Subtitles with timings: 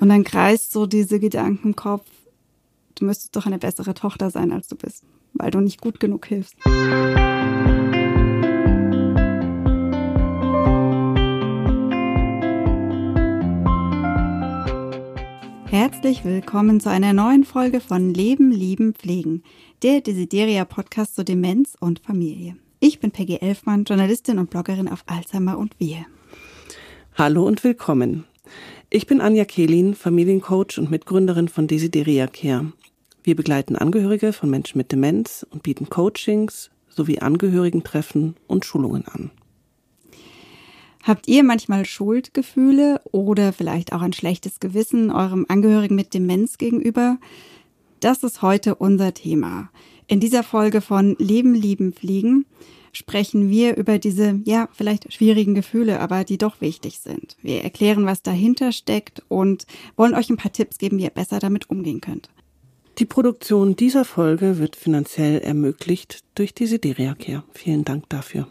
[0.00, 2.06] Und dann kreist so diese Gedanken im Kopf,
[2.96, 6.26] du müsstest doch eine bessere Tochter sein, als du bist, weil du nicht gut genug
[6.26, 6.56] hilfst.
[15.70, 19.42] Herzlich willkommen zu einer neuen Folge von Leben, Lieben, Pflegen,
[19.82, 22.56] der Desideria Podcast zu Demenz und Familie.
[22.80, 26.06] Ich bin Peggy Elfmann, Journalistin und Bloggerin auf Alzheimer und Wir.
[27.16, 28.27] Hallo und willkommen.
[28.90, 32.72] Ich bin Anja Kehlin, Familiencoach und Mitgründerin von Desideria Care.
[33.22, 39.30] Wir begleiten Angehörige von Menschen mit Demenz und bieten Coachings sowie Angehörigentreffen und Schulungen an.
[41.02, 47.18] Habt ihr manchmal Schuldgefühle oder vielleicht auch ein schlechtes Gewissen eurem Angehörigen mit Demenz gegenüber?
[48.00, 49.70] Das ist heute unser Thema.
[50.06, 52.46] In dieser Folge von Leben, Lieben, Fliegen
[52.98, 57.36] sprechen wir über diese, ja, vielleicht schwierigen Gefühle, aber die doch wichtig sind.
[57.42, 59.66] Wir erklären, was dahinter steckt und
[59.96, 62.28] wollen euch ein paar Tipps geben, wie ihr besser damit umgehen könnt.
[62.98, 67.44] Die Produktion dieser Folge wird finanziell ermöglicht durch die Sideria Care.
[67.52, 68.48] Vielen Dank dafür.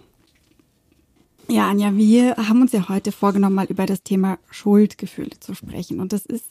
[1.49, 5.99] Ja, Anja, wir haben uns ja heute vorgenommen, mal über das Thema Schuldgefühle zu sprechen.
[5.99, 6.45] Und das ist,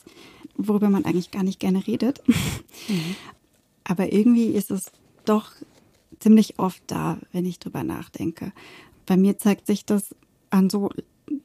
[0.55, 2.23] worüber man eigentlich gar nicht gerne redet.
[2.27, 3.17] Mhm.
[3.85, 4.91] Aber irgendwie ist es
[5.25, 5.53] doch
[6.21, 8.53] ziemlich oft da, wenn ich drüber nachdenke.
[9.07, 10.15] Bei mir zeigt sich das
[10.51, 10.91] an so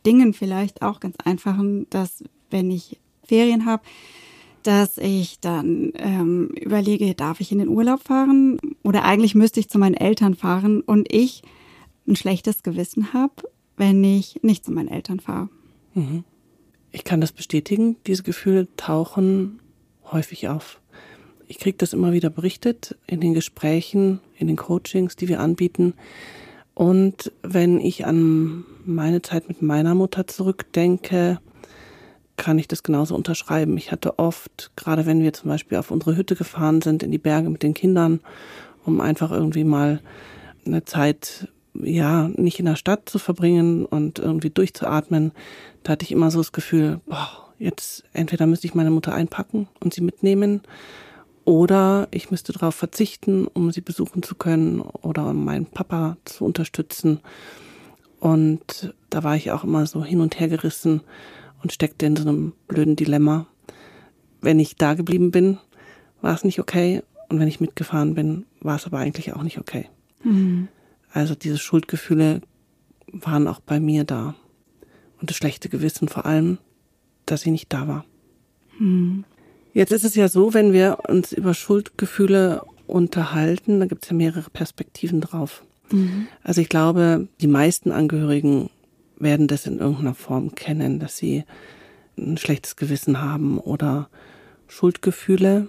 [0.05, 3.83] Dingen vielleicht auch ganz einfachen, dass wenn ich Ferien habe,
[4.63, 9.69] dass ich dann ähm, überlege, darf ich in den Urlaub fahren oder eigentlich müsste ich
[9.69, 11.41] zu meinen Eltern fahren und ich
[12.07, 13.33] ein schlechtes Gewissen habe,
[13.77, 15.49] wenn ich nicht zu meinen Eltern fahre.
[15.93, 16.23] Mhm.
[16.91, 17.95] Ich kann das bestätigen.
[18.05, 19.59] Diese Gefühle tauchen
[20.11, 20.80] häufig auf
[21.51, 25.95] ich kriege das immer wieder berichtet in den Gesprächen, in den Coachings, die wir anbieten.
[26.73, 31.41] Und wenn ich an meine Zeit mit meiner Mutter zurückdenke,
[32.37, 33.75] kann ich das genauso unterschreiben.
[33.75, 37.17] Ich hatte oft, gerade wenn wir zum Beispiel auf unsere Hütte gefahren sind, in die
[37.17, 38.21] Berge mit den Kindern,
[38.85, 39.99] um einfach irgendwie mal
[40.65, 45.33] eine Zeit, ja, nicht in der Stadt zu verbringen und irgendwie durchzuatmen,
[45.83, 49.67] da hatte ich immer so das Gefühl, boah, jetzt entweder müsste ich meine Mutter einpacken
[49.81, 50.61] und sie mitnehmen
[51.45, 56.45] oder ich müsste darauf verzichten, um sie besuchen zu können oder um meinen Papa zu
[56.45, 57.19] unterstützen.
[58.19, 61.01] Und da war ich auch immer so hin und her gerissen
[61.63, 63.47] und steckte in so einem blöden Dilemma.
[64.41, 65.57] Wenn ich da geblieben bin,
[66.21, 67.01] war es nicht okay.
[67.29, 69.89] Und wenn ich mitgefahren bin, war es aber eigentlich auch nicht okay.
[70.23, 70.67] Mhm.
[71.11, 72.41] Also diese Schuldgefühle
[73.11, 74.35] waren auch bei mir da.
[75.19, 76.57] Und das schlechte Gewissen vor allem,
[77.25, 78.05] dass ich nicht da war.
[78.79, 79.23] Mhm.
[79.73, 84.15] Jetzt ist es ja so, wenn wir uns über Schuldgefühle unterhalten, da gibt es ja
[84.15, 85.63] mehrere Perspektiven drauf.
[85.91, 86.27] Mhm.
[86.43, 88.69] Also ich glaube, die meisten Angehörigen
[89.17, 91.43] werden das in irgendeiner Form kennen, dass sie
[92.17, 94.09] ein schlechtes Gewissen haben oder
[94.67, 95.67] Schuldgefühle.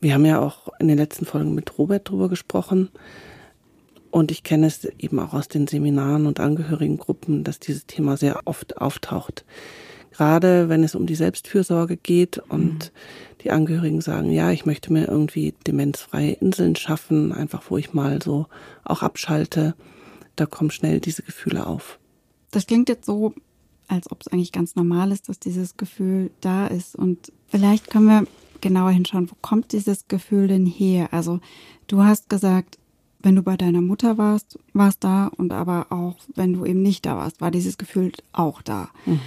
[0.00, 2.90] Wir haben ja auch in den letzten Folgen mit Robert drüber gesprochen.
[4.10, 8.40] Und ich kenne es eben auch aus den Seminaren und Angehörigengruppen, dass dieses Thema sehr
[8.44, 9.44] oft auftaucht
[10.16, 13.38] gerade wenn es um die Selbstfürsorge geht und mhm.
[13.42, 18.22] die Angehörigen sagen, ja, ich möchte mir irgendwie demenzfreie Inseln schaffen, einfach wo ich mal
[18.22, 18.46] so
[18.84, 19.74] auch abschalte,
[20.36, 21.98] da kommen schnell diese Gefühle auf.
[22.50, 23.34] Das klingt jetzt so,
[23.88, 26.94] als ob es eigentlich ganz normal ist, dass dieses Gefühl da ist.
[26.94, 28.26] Und vielleicht können wir
[28.60, 31.08] genauer hinschauen, wo kommt dieses Gefühl denn her?
[31.12, 31.40] Also
[31.88, 32.78] du hast gesagt,
[33.20, 36.82] wenn du bei deiner Mutter warst, war es da und aber auch wenn du eben
[36.82, 38.90] nicht da warst, war dieses Gefühl auch da.
[39.06, 39.20] Mhm.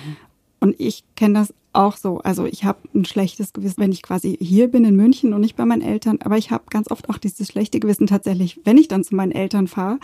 [0.60, 2.20] Und ich kenne das auch so.
[2.20, 5.56] Also ich habe ein schlechtes Gewissen, wenn ich quasi hier bin in München und nicht
[5.56, 6.20] bei meinen Eltern.
[6.24, 9.32] Aber ich habe ganz oft auch dieses schlechte Gewissen tatsächlich, wenn ich dann zu meinen
[9.32, 10.00] Eltern fahre.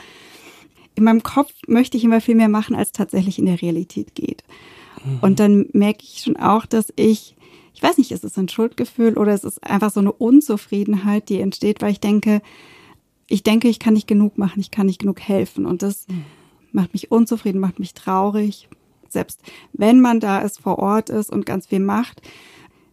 [0.95, 4.43] In meinem Kopf möchte ich immer viel mehr machen, als tatsächlich in der Realität geht.
[5.03, 5.19] Mhm.
[5.21, 7.35] Und dann merke ich schon auch, dass ich,
[7.73, 11.39] ich weiß nicht, ist es ein Schuldgefühl oder es ist einfach so eine Unzufriedenheit, die
[11.39, 12.41] entsteht, weil ich denke,
[13.27, 15.65] ich denke, ich kann nicht genug machen, ich kann nicht genug helfen.
[15.65, 16.25] Und das mhm.
[16.71, 18.69] macht mich unzufrieden, macht mich traurig,
[19.13, 19.41] selbst
[19.73, 22.21] wenn man da ist, vor Ort ist und ganz viel macht,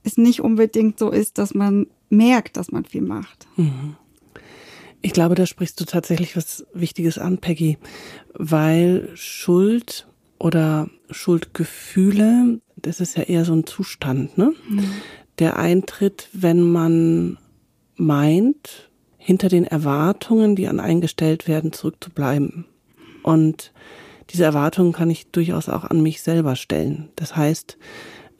[0.03, 3.47] es nicht unbedingt so ist, dass man merkt, dass man viel macht.
[3.57, 3.97] Mhm.
[5.03, 7.79] Ich glaube, da sprichst du tatsächlich was Wichtiges an, Peggy,
[8.35, 10.07] weil Schuld
[10.39, 14.53] oder Schuldgefühle, das ist ja eher so ein Zustand, ne?
[14.69, 14.85] Mhm.
[15.39, 17.39] Der eintritt, wenn man
[17.97, 22.67] meint, hinter den Erwartungen, die an eingestellt werden, zurückzubleiben.
[23.23, 23.73] Und
[24.33, 27.09] diese Erwartungen kann ich durchaus auch an mich selber stellen.
[27.17, 27.77] Das heißt,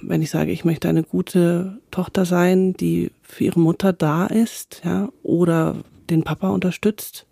[0.03, 4.83] wenn ich sage, ich möchte eine gute Tochter sein, die für ihre Mutter da ist,
[4.85, 5.77] ja, oder
[6.09, 7.27] den Papa unterstützt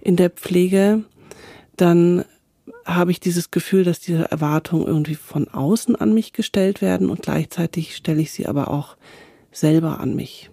[0.00, 1.04] in der Pflege,
[1.76, 2.24] dann
[2.84, 7.22] habe ich dieses Gefühl, dass diese Erwartungen irgendwie von außen an mich gestellt werden und
[7.22, 8.96] gleichzeitig stelle ich sie aber auch
[9.52, 10.50] selber an mich.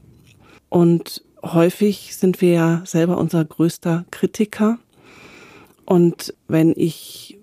[0.70, 4.80] Und häufig sind wir ja selber unser größter Kritiker.
[5.86, 7.38] Und wenn ich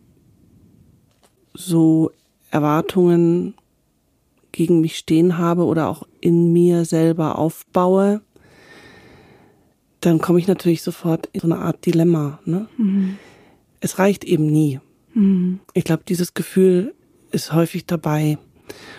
[1.55, 2.11] so
[2.51, 3.55] Erwartungen
[4.53, 8.21] gegen mich stehen habe oder auch in mir selber aufbaue,
[10.01, 12.41] dann komme ich natürlich sofort in so eine Art Dilemma.
[12.45, 12.69] Ne?
[12.77, 13.17] Mhm.
[13.81, 14.81] Es reicht eben nie.
[15.15, 15.61] Mhm.
[15.75, 16.95] Ich glaube, dieses Gefühl
[17.31, 18.39] ist häufig dabei.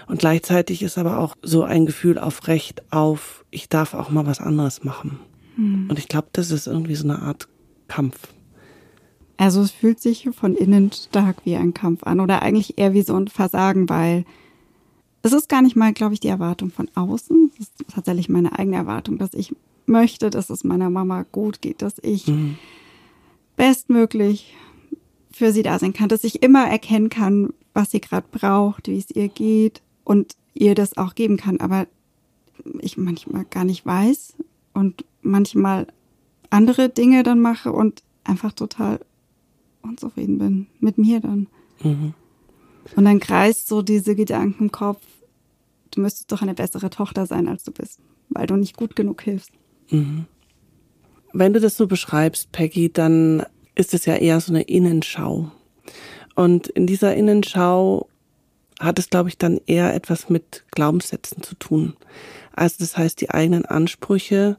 [0.07, 4.25] Und gleichzeitig ist aber auch so ein Gefühl auf Recht auf, ich darf auch mal
[4.25, 5.19] was anderes machen.
[5.57, 5.89] Mhm.
[5.89, 7.47] Und ich glaube, das ist irgendwie so eine Art
[7.87, 8.32] Kampf.
[9.37, 13.01] Also es fühlt sich von innen stark wie ein Kampf an oder eigentlich eher wie
[13.01, 14.25] so ein Versagen, weil
[15.23, 17.51] es ist gar nicht mal, glaube ich, die Erwartung von außen.
[17.53, 21.81] Es ist tatsächlich meine eigene Erwartung, dass ich möchte, dass es meiner Mama gut geht,
[21.81, 22.57] dass ich mhm.
[23.55, 24.55] bestmöglich
[25.31, 28.97] für sie da sein kann, dass ich immer erkennen kann, was sie gerade braucht, wie
[28.97, 31.59] es ihr geht und ihr das auch geben kann.
[31.59, 31.87] Aber
[32.79, 34.35] ich manchmal gar nicht weiß
[34.73, 35.87] und manchmal
[36.49, 38.99] andere Dinge dann mache und einfach total
[39.83, 41.47] unzufrieden bin mit mir dann.
[41.83, 42.13] Mhm.
[42.95, 45.01] Und dann kreist so diese Gedanken im Kopf,
[45.91, 47.99] du müsstest doch eine bessere Tochter sein, als du bist,
[48.29, 49.51] weil du nicht gut genug hilfst.
[49.89, 50.25] Mhm.
[51.33, 53.43] Wenn du das so beschreibst, Peggy, dann
[53.75, 55.51] ist es ja eher so eine Innenschau.
[56.35, 58.07] Und in dieser Innenschau
[58.79, 61.93] hat es, glaube ich, dann eher etwas mit Glaubenssätzen zu tun.
[62.55, 64.57] Also das heißt, die eigenen Ansprüche,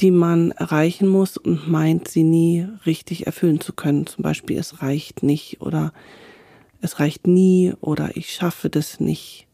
[0.00, 4.06] die man erreichen muss und meint, sie nie richtig erfüllen zu können.
[4.06, 5.92] Zum Beispiel, es reicht nicht oder
[6.80, 9.46] es reicht nie oder ich schaffe das nicht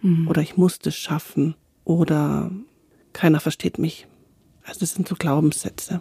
[0.00, 0.28] mhm.
[0.28, 1.54] oder ich muss das schaffen
[1.84, 2.50] oder
[3.12, 4.06] keiner versteht mich.
[4.64, 6.00] Also das sind so Glaubenssätze.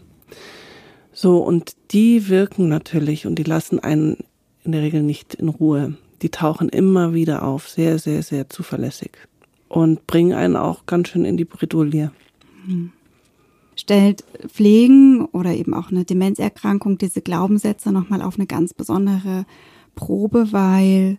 [1.11, 4.17] So, und die wirken natürlich und die lassen einen
[4.63, 5.97] in der Regel nicht in Ruhe.
[6.21, 9.11] Die tauchen immer wieder auf, sehr, sehr, sehr zuverlässig
[9.67, 12.11] und bringen einen auch ganz schön in die Bredouille.
[12.67, 12.91] Mhm
[13.79, 19.45] stellt Pflegen oder eben auch eine Demenzerkrankung diese Glaubenssätze nochmal auf eine ganz besondere
[19.95, 21.17] Probe, weil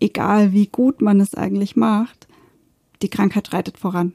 [0.00, 2.28] egal wie gut man es eigentlich macht,
[3.02, 4.12] die Krankheit schreitet voran.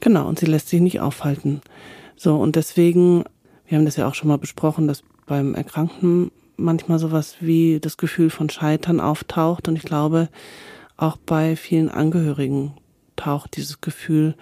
[0.00, 1.60] Genau, und sie lässt sich nicht aufhalten.
[2.16, 3.24] So, und deswegen,
[3.66, 7.96] wir haben das ja auch schon mal besprochen, dass beim Erkrankten manchmal sowas wie das
[7.96, 9.68] Gefühl von Scheitern auftaucht.
[9.68, 10.28] Und ich glaube,
[10.96, 12.74] auch bei vielen Angehörigen
[13.16, 14.34] taucht dieses Gefühl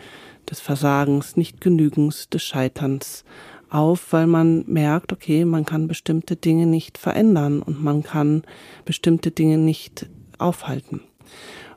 [0.51, 3.25] des Versagens, Nicht-Genügens, des Scheiterns
[3.69, 8.43] auf, weil man merkt, okay, man kann bestimmte Dinge nicht verändern und man kann
[8.85, 10.07] bestimmte Dinge nicht
[10.39, 11.01] aufhalten.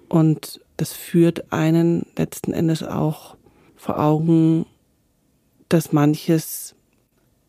[0.07, 3.35] Und das führt einen letzten Endes auch
[3.75, 4.65] vor Augen,
[5.67, 6.75] dass manches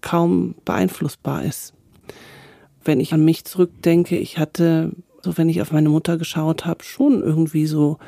[0.00, 1.74] kaum beeinflussbar ist.
[2.84, 6.82] Wenn ich an mich zurückdenke, ich hatte, so wenn ich auf meine Mutter geschaut habe,
[6.84, 7.98] schon irgendwie so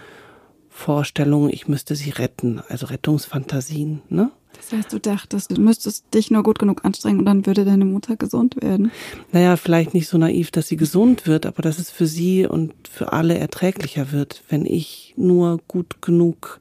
[0.73, 4.31] Vorstellungen, ich müsste sie retten, also Rettungsfantasien, ne?
[4.57, 7.85] Das heißt, du dachtest, du müsstest dich nur gut genug anstrengen und dann würde deine
[7.85, 8.91] Mutter gesund werden.
[9.33, 12.73] Naja, vielleicht nicht so naiv, dass sie gesund wird, aber dass es für sie und
[12.89, 16.61] für alle erträglicher wird, wenn ich nur gut genug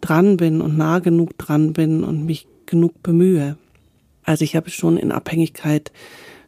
[0.00, 3.56] dran bin und nah genug dran bin und mich genug bemühe.
[4.24, 5.92] Also ich habe schon in Abhängigkeit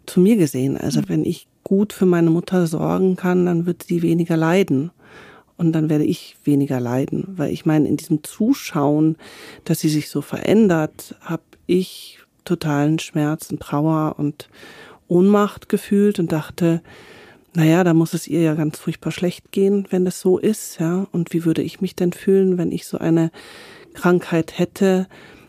[0.06, 0.76] zu mir gesehen.
[0.76, 4.90] Also wenn ich gut für meine Mutter sorgen kann, dann wird sie weniger leiden
[5.60, 7.34] und dann werde ich weniger leiden.
[7.36, 9.16] Weil ich meine, in diesem Zuschauen,
[9.64, 14.48] dass sie sich so verändert, habe ich totalen Schmerz und Trauer und
[15.06, 16.80] Ohnmacht gefühlt und dachte,
[17.52, 21.06] naja, da muss es ihr ja ganz furchtbar schlecht gehen, wenn das so ist, ja.
[21.12, 23.30] Und wie würde ich mich denn fühlen, wenn ich so eine
[23.92, 25.08] Krankheit hätte?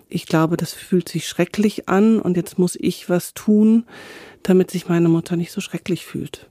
[0.10, 3.86] Ich glaube, das fühlt sich schrecklich an und jetzt muss ich was tun,
[4.44, 6.50] damit sich meine Mutter nicht so schrecklich fühlt.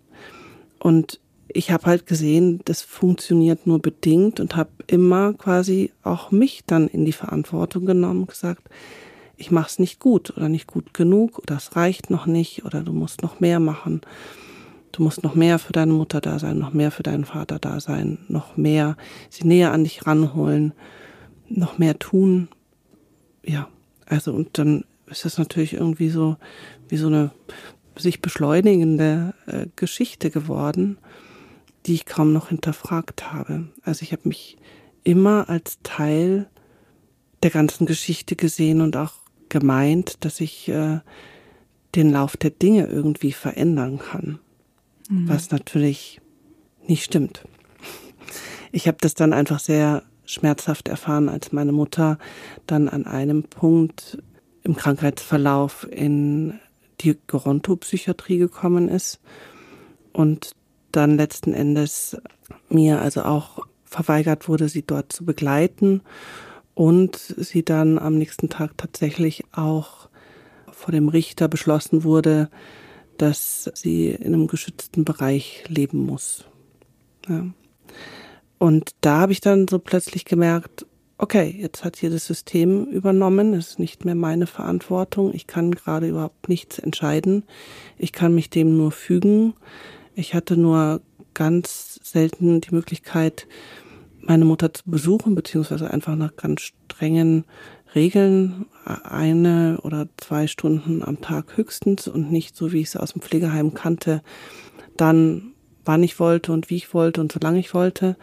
[0.79, 1.21] Und
[1.55, 6.89] ich habe halt gesehen, das funktioniert nur bedingt und habe immer quasi auch mich dann
[6.89, 8.69] in die Verantwortung genommen, gesagt,
[9.37, 12.83] ich mache es nicht gut oder nicht gut genug oder es reicht noch nicht oder
[12.83, 14.03] du musst noch mehr machen.
[14.93, 17.81] Du musst noch mehr für deine Mutter da sein, noch mehr für deinen Vater da
[17.81, 18.97] sein, noch mehr
[19.31, 20.75] sie näher an dich ranholen,
[21.49, 22.49] noch mehr tun.
[23.45, 23.69] Ja,
[24.07, 26.37] also und dann ist das natürlich irgendwie so
[26.89, 27.31] wie so eine
[27.97, 30.99] sich beschleunigende äh, Geschichte geworden
[31.87, 33.69] die ich kaum noch hinterfragt habe.
[33.83, 34.57] Also ich habe mich
[35.05, 36.49] immer als Teil
[37.43, 39.15] der ganzen Geschichte gesehen und auch
[39.49, 41.01] gemeint, dass ich äh,
[41.95, 44.39] den Lauf der Dinge irgendwie verändern kann,
[45.09, 45.29] mhm.
[45.29, 46.21] was natürlich
[46.87, 47.45] nicht stimmt.
[48.73, 52.19] Ich habe das dann einfach sehr schmerzhaft erfahren, als meine Mutter
[52.67, 54.23] dann an einem Punkt
[54.63, 56.61] im Krankheitsverlauf in
[57.01, 59.21] die Gerontopsychiatrie gekommen ist
[60.13, 60.53] und
[60.93, 62.17] dann letzten Endes
[62.69, 66.03] mir also auch verweigert wurde, sie dort zu begleiten
[66.75, 70.09] und sie dann am nächsten Tag tatsächlich auch
[70.71, 72.49] vor dem Richter beschlossen wurde,
[73.19, 76.45] dass sie in einem geschützten Bereich leben muss.
[77.29, 77.47] Ja.
[78.59, 80.87] Und da habe ich dann so plötzlich gemerkt,
[81.19, 85.71] okay, jetzt hat hier das System übernommen, es ist nicht mehr meine Verantwortung, ich kann
[85.73, 87.45] gerade überhaupt nichts entscheiden,
[87.99, 89.55] ich kann mich dem nur fügen.
[90.21, 91.01] Ich hatte nur
[91.33, 93.49] ganz selten die Möglichkeit,
[94.21, 97.47] meine Mutter zu besuchen, beziehungsweise einfach nach ganz strengen
[97.95, 103.15] Regeln, eine oder zwei Stunden am Tag höchstens und nicht so, wie ich es aus
[103.15, 104.23] dem Pflegeheim kannte,
[104.99, 105.55] dann
[105.87, 108.19] wann ich wollte und wie ich wollte und solange ich wollte.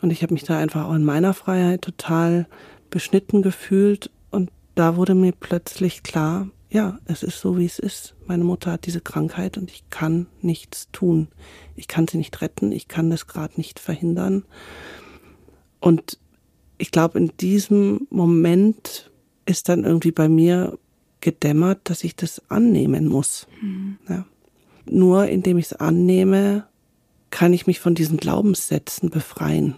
[0.00, 2.46] Und ich habe mich da einfach auch in meiner Freiheit total
[2.88, 4.10] beschnitten gefühlt.
[4.30, 8.14] Und da wurde mir plötzlich klar, ja, es ist so, wie es ist.
[8.26, 11.28] Meine Mutter hat diese Krankheit und ich kann nichts tun.
[11.76, 14.44] Ich kann sie nicht retten, ich kann das gerade nicht verhindern.
[15.80, 16.18] Und
[16.76, 19.10] ich glaube, in diesem Moment
[19.46, 20.78] ist dann irgendwie bei mir
[21.20, 23.48] gedämmert, dass ich das annehmen muss.
[23.60, 23.98] Mhm.
[24.08, 24.26] Ja.
[24.84, 26.66] Nur indem ich es annehme,
[27.30, 29.74] kann ich mich von diesen Glaubenssätzen befreien.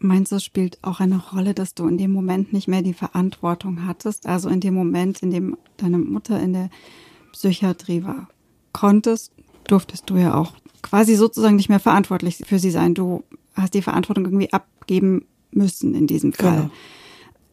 [0.00, 2.94] Meinst du, es spielt auch eine Rolle, dass du in dem Moment nicht mehr die
[2.94, 4.26] Verantwortung hattest?
[4.26, 6.70] Also in dem Moment, in dem deine Mutter in der
[7.32, 8.28] Psychiatrie war,
[8.72, 9.32] konntest,
[9.66, 10.52] durftest du ja auch
[10.82, 12.94] quasi sozusagen nicht mehr verantwortlich für sie sein.
[12.94, 13.24] Du
[13.54, 16.56] hast die Verantwortung irgendwie abgeben müssen in diesem Fall.
[16.56, 16.70] Genau.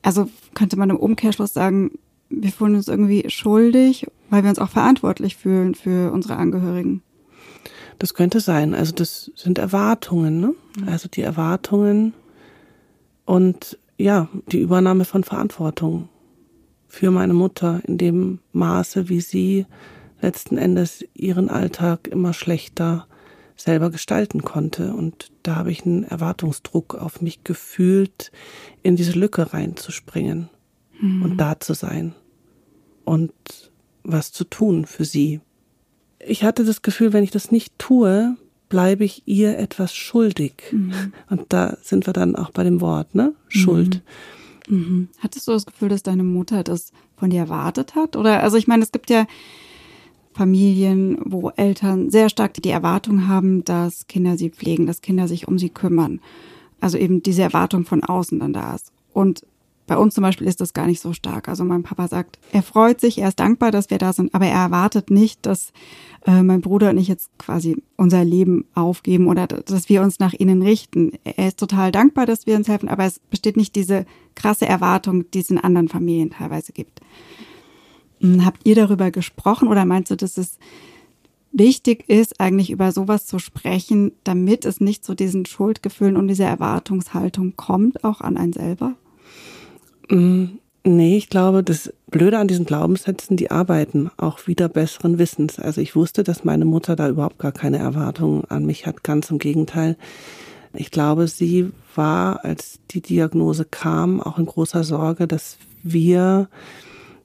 [0.04, 1.92] Also könnte man im Umkehrschluss sagen,
[2.30, 7.02] wir fühlen uns irgendwie schuldig, weil wir uns auch verantwortlich fühlen für unsere Angehörigen.
[7.98, 8.76] Das könnte sein.
[8.76, 10.56] Also das sind Erwartungen, ne?
[10.86, 12.14] Also die Erwartungen
[13.26, 16.10] und ja, die Übernahme von Verantwortung
[16.88, 19.66] für meine Mutter in dem Maße, wie sie
[20.22, 23.08] letzten Endes ihren Alltag immer schlechter
[23.56, 24.94] selber gestalten konnte.
[24.94, 28.32] Und da habe ich einen Erwartungsdruck auf mich gefühlt,
[28.84, 30.50] in diese Lücke reinzuspringen
[31.00, 31.24] mhm.
[31.24, 32.16] und da zu sein
[33.04, 33.34] und
[34.04, 35.42] was zu tun für sie.
[36.20, 38.36] Ich hatte das Gefühl, wenn ich das nicht tue,
[38.70, 40.54] bleibe ich ihr etwas schuldig.
[40.72, 41.14] Mhm.
[41.30, 43.34] Und da sind wir dann auch bei dem Wort, ne?
[43.48, 44.02] Schuld.
[44.68, 44.78] Mhm.
[44.78, 45.08] Mhm.
[45.20, 48.16] Hattest du das Gefühl, dass deine Mutter das von dir erwartet hat?
[48.16, 49.26] Oder, also ich meine, es gibt ja
[50.34, 55.48] Familien, wo Eltern sehr stark die Erwartung haben, dass Kinder sie pflegen, dass Kinder sich
[55.48, 56.20] um sie kümmern.
[56.82, 58.92] Also eben diese Erwartung von außen dann da ist.
[59.14, 59.46] Und
[59.88, 61.48] bei uns zum Beispiel ist das gar nicht so stark.
[61.48, 64.46] Also mein Papa sagt, er freut sich, er ist dankbar, dass wir da sind, aber
[64.46, 65.72] er erwartet nicht, dass
[66.26, 70.34] äh, mein Bruder und ich jetzt quasi unser Leben aufgeben oder dass wir uns nach
[70.34, 71.14] ihnen richten.
[71.24, 75.30] Er ist total dankbar, dass wir uns helfen, aber es besteht nicht diese krasse Erwartung,
[75.32, 77.02] die es in anderen Familien teilweise gibt.
[78.22, 80.58] Hm, habt ihr darüber gesprochen oder meinst du, dass es
[81.52, 86.48] wichtig ist, eigentlich über sowas zu sprechen, damit es nicht zu diesen Schuldgefühlen und dieser
[86.48, 88.96] Erwartungshaltung kommt, auch an einen selber?
[90.10, 95.60] Mm, nee, ich glaube, das Blöde an diesen Glaubenssätzen, die arbeiten auch wieder besseren Wissens.
[95.60, 99.30] Also ich wusste, dass meine Mutter da überhaupt gar keine Erwartungen an mich hat, ganz
[99.30, 99.98] im Gegenteil.
[100.74, 106.50] Ich glaube, sie war, als die Diagnose kam, auch in großer Sorge, dass wir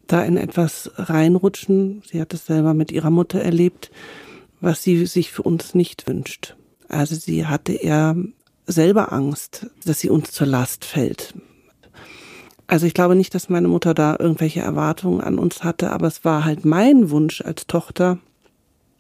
[0.07, 2.03] da in etwas reinrutschen.
[2.05, 3.91] Sie hat es selber mit ihrer Mutter erlebt,
[4.61, 6.57] was sie sich für uns nicht wünscht.
[6.89, 8.17] Also sie hatte eher
[8.67, 11.35] selber Angst, dass sie uns zur Last fällt.
[12.71, 16.25] Also ich glaube nicht, dass meine Mutter da irgendwelche Erwartungen an uns hatte, aber es
[16.25, 18.21] war halt mein Wunsch als Tochter,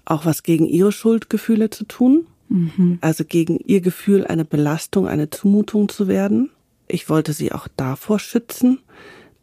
[0.04, 2.26] auch was gegen ihre Schuldgefühle zu tun.
[2.48, 2.98] Mhm.
[3.00, 6.50] Also gegen ihr Gefühl, eine Belastung, eine Zumutung zu werden.
[6.88, 8.80] Ich wollte sie auch davor schützen,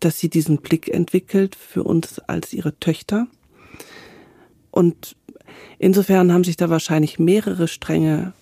[0.02, 3.28] dass sie diesen Blick entwickelt für uns als ihre Töchter.
[4.72, 5.16] Und
[5.80, 8.34] insofern haben sich da wahrscheinlich mehrere Stränge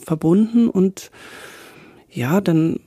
[0.00, 1.10] verbunden und
[2.10, 2.80] ja, dann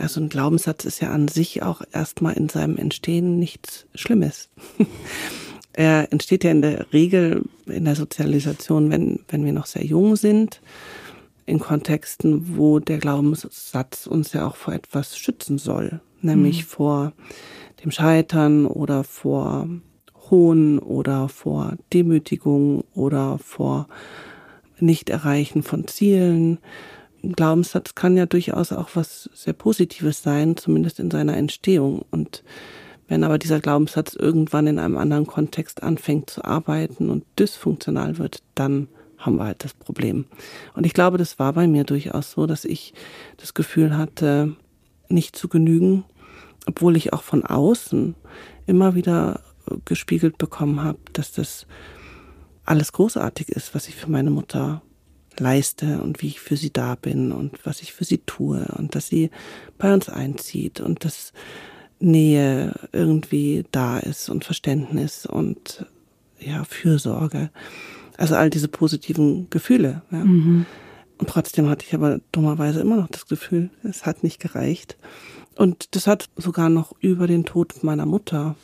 [0.00, 4.48] also ein Glaubenssatz ist ja an sich auch erstmal in seinem Entstehen nichts Schlimmes.
[5.72, 10.16] er entsteht ja in der Regel in der Sozialisation, wenn, wenn wir noch sehr jung
[10.16, 10.60] sind,
[11.46, 16.66] in Kontexten, wo der Glaubenssatz uns ja auch vor etwas schützen soll, nämlich mhm.
[16.66, 17.12] vor
[17.82, 19.68] dem Scheitern oder vor
[20.30, 23.88] Hohn oder vor Demütigung oder vor
[24.78, 26.58] Nicht-Erreichen von Zielen
[27.22, 32.04] Glaubenssatz kann ja durchaus auch was sehr Positives sein, zumindest in seiner Entstehung.
[32.10, 32.42] Und
[33.08, 38.42] wenn aber dieser Glaubenssatz irgendwann in einem anderen Kontext anfängt zu arbeiten und dysfunktional wird,
[38.54, 40.24] dann haben wir halt das Problem.
[40.74, 42.94] Und ich glaube, das war bei mir durchaus so, dass ich
[43.36, 44.56] das Gefühl hatte,
[45.08, 46.04] nicht zu genügen,
[46.66, 48.14] obwohl ich auch von außen
[48.66, 49.40] immer wieder
[49.84, 51.66] gespiegelt bekommen habe, dass das
[52.64, 54.82] alles großartig ist, was ich für meine Mutter
[55.38, 58.94] leiste und wie ich für sie da bin und was ich für sie tue und
[58.94, 59.30] dass sie
[59.78, 61.32] bei uns einzieht und dass
[62.00, 65.86] Nähe irgendwie da ist und Verständnis und
[66.38, 67.50] ja, Fürsorge.
[68.16, 70.02] Also all diese positiven Gefühle.
[70.10, 70.24] Ja.
[70.24, 70.66] Mhm.
[71.18, 74.96] Und trotzdem hatte ich aber dummerweise immer noch das Gefühl, es hat nicht gereicht.
[75.54, 78.56] Und das hat sogar noch über den Tod meiner Mutter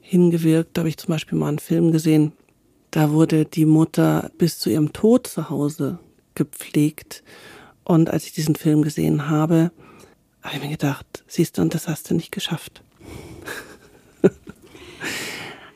[0.00, 0.74] hingewirkt.
[0.74, 2.32] Da habe ich zum Beispiel mal einen Film gesehen,
[2.96, 5.98] da wurde die Mutter bis zu ihrem Tod zu Hause
[6.34, 7.22] gepflegt.
[7.84, 9.70] Und als ich diesen Film gesehen habe,
[10.40, 12.82] habe ich mir gedacht, siehst du, und das hast du nicht geschafft.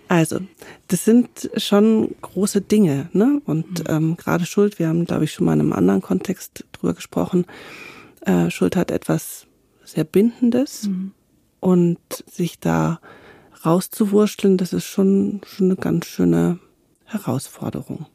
[0.08, 0.40] also,
[0.88, 3.42] das sind schon große Dinge, ne?
[3.44, 3.84] Und mhm.
[3.88, 7.44] ähm, gerade Schuld, wir haben, glaube ich, schon mal in einem anderen Kontext drüber gesprochen.
[8.22, 9.46] Äh, Schuld hat etwas
[9.84, 11.12] sehr Bindendes mhm.
[11.60, 12.98] und sich da
[13.66, 16.58] rauszuwurschteln, das ist schon, schon eine ganz schöne
[17.10, 18.06] Herausforderung.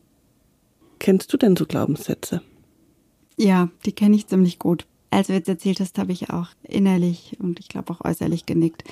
[0.99, 2.41] Kennst du denn so Glaubenssätze?
[3.37, 4.85] Ja, die kenne ich ziemlich gut.
[5.11, 8.83] Als du jetzt erzählt hast, habe ich auch innerlich und ich glaube auch äußerlich genickt.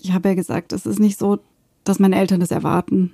[0.00, 1.38] Ich habe ja gesagt, es ist nicht so,
[1.84, 3.12] dass meine Eltern das erwarten,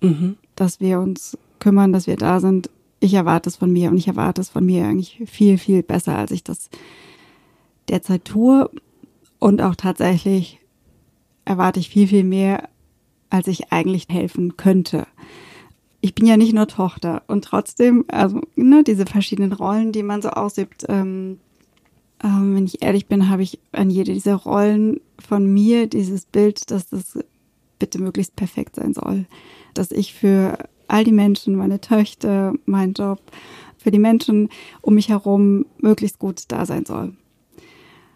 [0.00, 0.36] mhm.
[0.54, 2.70] dass wir uns kümmern, dass wir da sind.
[3.00, 6.16] Ich erwarte es von mir und ich erwarte es von mir eigentlich viel, viel besser,
[6.16, 6.68] als ich das
[7.88, 8.70] derzeit tue.
[9.38, 10.60] Und auch tatsächlich
[11.44, 12.68] erwarte ich viel, viel mehr,
[13.30, 15.06] als ich eigentlich helfen könnte.
[16.00, 20.22] Ich bin ja nicht nur Tochter und trotzdem, also ne, diese verschiedenen Rollen, die man
[20.22, 21.38] so ausübt, ähm,
[22.22, 26.70] ähm, wenn ich ehrlich bin, habe ich an jede dieser Rollen von mir dieses Bild,
[26.70, 27.18] dass das
[27.78, 29.26] bitte möglichst perfekt sein soll.
[29.74, 33.20] Dass ich für all die Menschen, meine Töchter, mein Job,
[33.78, 34.48] für die Menschen
[34.82, 37.14] um mich herum möglichst gut da sein soll.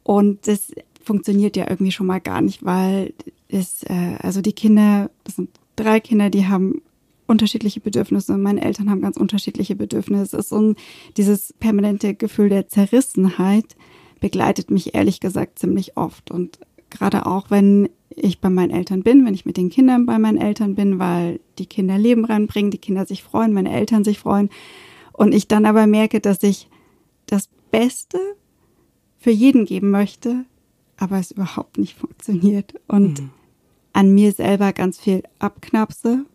[0.03, 0.73] Und das
[1.03, 3.15] funktioniert ja irgendwie schon mal gar nicht, weil
[3.49, 6.83] es, äh, also die Kinder, das sind drei Kinder, die haben
[7.27, 8.37] unterschiedliche Bedürfnisse.
[8.37, 10.37] Meine Eltern haben ganz unterschiedliche Bedürfnisse.
[10.37, 10.75] Es ist so
[11.17, 13.77] dieses permanente Gefühl der Zerrissenheit
[14.21, 16.31] begleitet mich ehrlich gesagt ziemlich oft.
[16.31, 16.59] Und
[16.91, 20.39] gerade auch, wenn ich bei meinen Eltern bin, wenn ich mit den Kindern bei meinen
[20.39, 24.51] Eltern bin, weil die Kinder Leben reinbringen, die Kinder sich freuen, meine Eltern sich freuen.
[25.13, 26.69] Und ich dann aber merke, dass ich
[27.27, 28.19] das Beste
[29.19, 30.45] für jeden geben möchte,
[30.97, 32.75] aber es überhaupt nicht funktioniert.
[32.87, 33.31] Und mhm
[33.95, 36.27] an mir selber ganz viel abknapse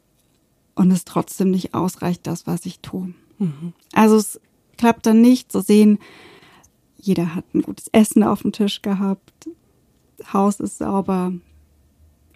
[0.79, 3.13] und es trotzdem nicht ausreicht, das, was ich tue.
[3.37, 3.73] Mhm.
[3.91, 4.39] Also es
[4.77, 5.99] klappt dann nicht zu sehen,
[6.95, 9.49] jeder hat ein gutes Essen auf dem Tisch gehabt,
[10.31, 11.33] Haus ist sauber,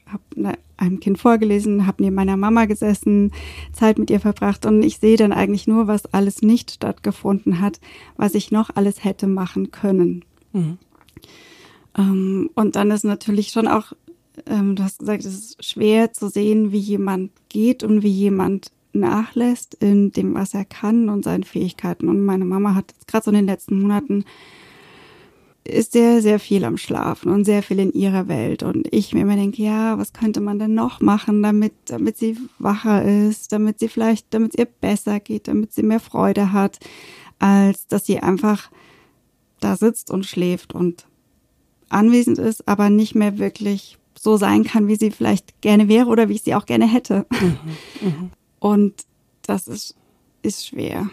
[0.06, 3.32] habe ne, einem Kind vorgelesen, habe neben meiner Mama gesessen,
[3.71, 7.79] Zeit mit ihr verbracht und ich sehe dann eigentlich nur, was alles nicht stattgefunden hat,
[8.17, 10.25] was ich noch alles hätte machen können.
[10.51, 10.77] Mhm.
[11.97, 13.93] Ähm, und dann ist natürlich schon auch
[14.46, 18.72] ähm, du hast gesagt, es ist schwer zu sehen, wie jemand geht und wie jemand
[18.93, 22.10] nachlässt in dem, was er kann und seinen Fähigkeiten.
[22.10, 24.26] Und meine Mama hat gerade so in den letzten Monaten
[25.65, 28.63] ist sehr, sehr viel am Schlafen und sehr viel in ihrer Welt.
[28.63, 32.38] Und ich mir immer denke, ja, was könnte man denn noch machen, damit, damit sie
[32.60, 36.80] wacher ist, damit sie vielleicht, damit es ihr besser geht, damit sie mehr Freude hat,
[37.39, 38.69] als dass sie einfach
[39.62, 41.06] da sitzt und schläft und
[41.88, 46.30] anwesend ist, aber nicht mehr wirklich so sein kann, wie sie vielleicht gerne wäre oder
[46.30, 47.26] wie ich sie auch gerne hätte.
[47.32, 47.58] Mhm,
[48.02, 48.30] mh.
[48.60, 48.93] Und
[49.41, 49.95] das ist,
[50.41, 51.10] ist schwer.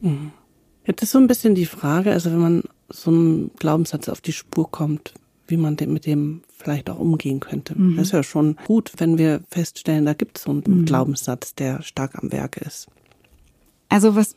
[0.00, 0.32] Mhm.
[0.86, 4.32] Jetzt ist so ein bisschen die Frage, also wenn man so einem Glaubenssatz auf die
[4.32, 5.12] Spur kommt,
[5.46, 7.78] wie man mit dem vielleicht auch umgehen könnte.
[7.78, 7.96] Mhm.
[7.96, 10.84] Das ist ja schon gut, wenn wir feststellen, da gibt es so einen mhm.
[10.84, 12.88] Glaubenssatz, der stark am Werke ist.
[13.88, 14.34] Also was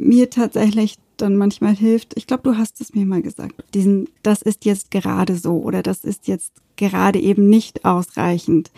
[0.00, 4.42] mir tatsächlich dann manchmal hilft, ich glaube, du hast es mir mal gesagt, diesen, das
[4.42, 8.70] ist jetzt gerade so oder das ist jetzt gerade eben nicht ausreichend.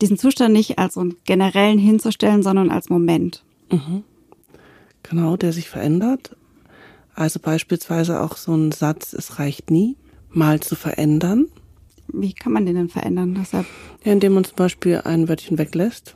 [0.00, 3.42] Diesen Zustand nicht als so einen generellen hinzustellen, sondern als Moment.
[3.70, 4.04] Mhm.
[5.02, 6.36] Genau, der sich verändert.
[7.14, 9.96] Also beispielsweise auch so ein Satz, es reicht nie,
[10.30, 11.46] mal zu verändern.
[12.08, 13.34] Wie kann man den denn verändern?
[13.38, 13.66] Deshalb?
[14.04, 16.14] Ja, indem man zum Beispiel ein Wörtchen weglässt.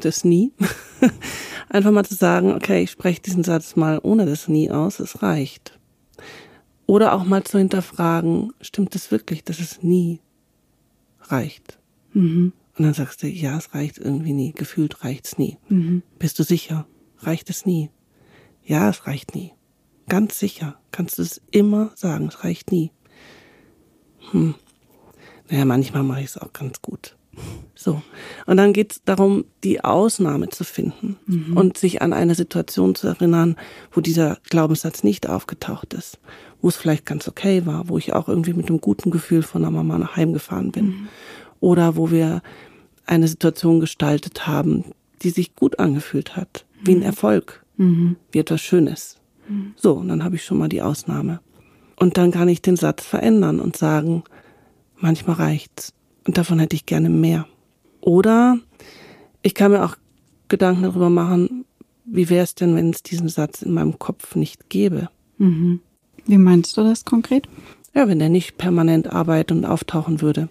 [0.00, 0.52] Das nie.
[1.68, 5.22] Einfach mal zu sagen, okay, ich spreche diesen Satz mal ohne das nie aus, es
[5.22, 5.78] reicht.
[6.86, 10.20] Oder auch mal zu hinterfragen, stimmt es wirklich, dass es nie
[11.20, 11.78] reicht?
[12.12, 12.52] Mhm.
[12.76, 14.52] Und dann sagst du, ja, es reicht irgendwie nie.
[14.52, 15.58] Gefühlt reicht es nie.
[15.68, 16.02] Mhm.
[16.18, 16.86] Bist du sicher?
[17.18, 17.90] Reicht es nie?
[18.64, 19.52] Ja, es reicht nie.
[20.08, 22.90] Ganz sicher kannst du es immer sagen, es reicht nie.
[24.30, 24.54] Hm.
[25.48, 27.16] Naja, manchmal mache ich es auch ganz gut.
[27.74, 28.02] So.
[28.46, 31.56] Und dann geht es darum, die Ausnahme zu finden mhm.
[31.56, 33.56] und sich an eine Situation zu erinnern,
[33.90, 36.18] wo dieser Glaubenssatz nicht aufgetaucht ist,
[36.60, 39.62] wo es vielleicht ganz okay war, wo ich auch irgendwie mit einem guten Gefühl von
[39.62, 40.86] der Mama nach Heim gefahren bin.
[40.86, 41.08] Mhm.
[41.60, 42.42] Oder wo wir
[43.06, 44.84] eine Situation gestaltet haben,
[45.22, 47.04] die sich gut angefühlt hat, wie ein mhm.
[47.04, 48.16] Erfolg, mhm.
[48.30, 49.18] wie etwas Schönes.
[49.48, 49.74] Mhm.
[49.76, 51.40] So, und dann habe ich schon mal die Ausnahme.
[51.96, 54.24] Und dann kann ich den Satz verändern und sagen,
[54.96, 55.94] manchmal reicht's.
[56.26, 57.46] Und davon hätte ich gerne mehr.
[58.00, 58.58] Oder
[59.42, 59.96] ich kann mir auch
[60.48, 61.64] Gedanken darüber machen,
[62.04, 65.08] wie wäre es denn, wenn es diesen Satz in meinem Kopf nicht gäbe?
[65.38, 65.80] Mhm.
[66.26, 67.48] Wie meinst du das konkret?
[67.94, 70.48] Ja, wenn der nicht permanent arbeiten und auftauchen würde,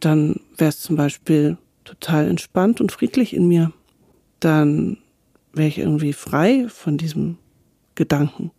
[0.00, 3.72] dann wäre es zum Beispiel total entspannt und friedlich in mir.
[4.40, 4.98] Dann
[5.52, 7.38] wäre ich irgendwie frei von diesem
[7.94, 8.50] Gedanken.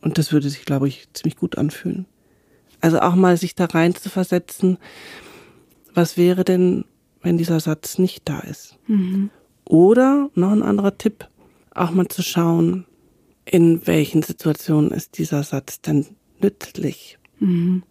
[0.00, 2.06] Und das würde sich, glaube ich, ziemlich gut anfühlen.
[2.80, 4.78] Also auch mal sich da rein zu versetzen,
[5.94, 6.84] was wäre denn,
[7.22, 8.76] wenn dieser Satz nicht da ist?
[8.86, 9.30] Mhm.
[9.64, 11.28] Oder noch ein anderer Tipp,
[11.74, 12.86] auch mal zu schauen,
[13.44, 16.06] in welchen Situationen ist dieser Satz denn
[16.40, 17.18] nützlich.
[17.38, 17.82] Mhm.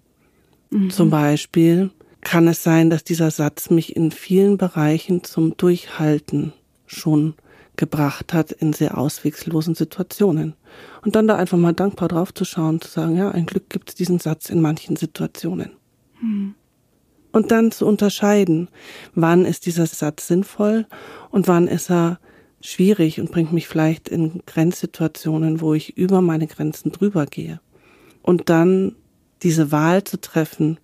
[0.70, 0.90] Mhm.
[0.90, 6.54] Zum Beispiel kann es sein, dass dieser Satz mich in vielen Bereichen zum Durchhalten
[6.86, 7.36] schon
[7.78, 10.56] gebracht hat in sehr auswegslosen Situationen.
[11.04, 13.90] Und dann da einfach mal dankbar drauf zu schauen, zu sagen, ja, ein Glück gibt
[13.90, 15.72] es diesen Satz in manchen Situationen.
[16.20, 16.56] Mhm.
[17.38, 18.68] Und dann zu unterscheiden,
[19.14, 20.88] wann ist dieser Satz sinnvoll
[21.30, 22.18] und wann ist er
[22.62, 27.62] schwierig und bringt mich vielleicht in Grenzsituationen, wo ich über meine Grenzen drüber gehe.
[28.24, 28.96] Und dann
[29.44, 30.80] diese Wahl zu treffen,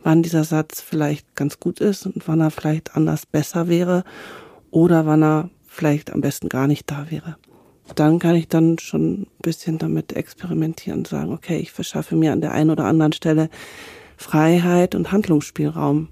[0.00, 4.04] wann dieser Satz vielleicht ganz gut ist und wann er vielleicht anders besser wäre
[4.70, 7.36] oder wann er vielleicht am besten gar nicht da wäre.
[7.96, 12.30] Dann kann ich dann schon ein bisschen damit experimentieren und sagen, okay, ich verschaffe mir
[12.30, 13.48] an der einen oder anderen Stelle
[14.16, 16.08] Freiheit und Handlungsspielraum,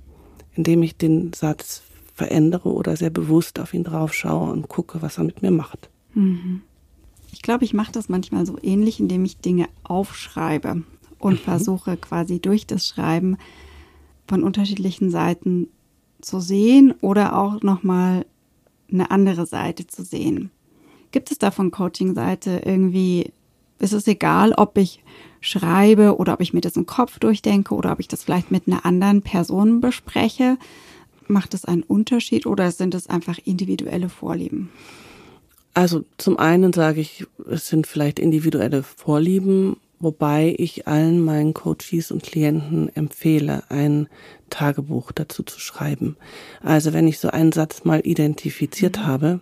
[0.55, 1.83] indem ich den Satz
[2.15, 5.91] verändere oder sehr bewusst auf ihn drauf schaue und gucke, was er mit mir macht.
[6.15, 6.63] Mhm.
[7.33, 10.83] Ich glaube, ich mache das manchmal so ähnlich, indem ich Dinge aufschreibe
[11.19, 11.45] und mhm.
[11.45, 13.37] versuche quasi durch das Schreiben
[14.29, 15.69] von unterschiedlichen Seiten
[16.21, 18.25] zu sehen oder auch nochmal
[18.91, 20.51] eine andere Seite zu sehen.
[21.11, 23.33] Gibt es da von Coaching-Seite irgendwie,
[23.79, 25.03] ist es egal, ob ich
[25.45, 28.67] schreibe oder ob ich mir das im Kopf durchdenke oder ob ich das vielleicht mit
[28.67, 30.57] einer anderen Person bespreche?
[31.29, 34.71] Macht es einen Unterschied oder sind es einfach individuelle Vorlieben?
[35.75, 42.11] Also zum einen sage ich, es sind vielleicht individuelle Vorlieben, wobei ich allen meinen Coaches
[42.11, 44.09] und Klienten empfehle, ein
[44.51, 46.17] Tagebuch dazu zu schreiben.
[46.63, 49.07] Also wenn ich so einen Satz mal identifiziert mhm.
[49.07, 49.41] habe,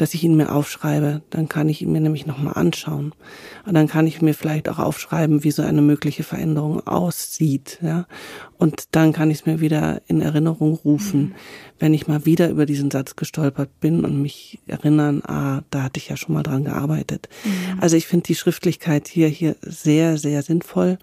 [0.00, 1.20] dass ich ihn mir aufschreibe.
[1.28, 3.12] Dann kann ich ihn mir nämlich nochmal anschauen.
[3.66, 7.78] Und dann kann ich mir vielleicht auch aufschreiben, wie so eine mögliche Veränderung aussieht.
[7.82, 8.06] Ja?
[8.56, 11.34] Und dann kann ich es mir wieder in Erinnerung rufen, mhm.
[11.78, 15.98] wenn ich mal wieder über diesen Satz gestolpert bin und mich erinnern, ah, da hatte
[15.98, 17.28] ich ja schon mal dran gearbeitet.
[17.44, 17.80] Mhm.
[17.80, 20.98] Also ich finde die Schriftlichkeit hier, hier sehr, sehr sinnvoll.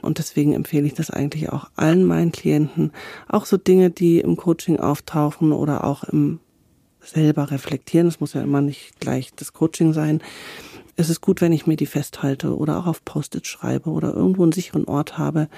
[0.00, 2.92] Und deswegen empfehle ich das eigentlich auch allen meinen Klienten.
[3.28, 6.40] Auch so Dinge, die im Coaching auftauchen oder auch im
[7.08, 8.06] selber reflektieren.
[8.06, 10.22] Es muss ja immer nicht gleich das Coaching sein.
[10.96, 14.42] Es ist gut, wenn ich mir die festhalte oder auch auf Post-it schreibe oder irgendwo
[14.42, 15.48] einen sicheren Ort habe,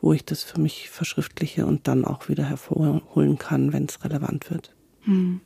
[0.00, 4.50] wo ich das für mich verschriftliche und dann auch wieder hervorholen kann, wenn es relevant
[4.50, 4.74] wird.
[5.02, 5.40] Hm.